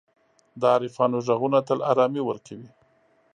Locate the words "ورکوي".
2.25-2.69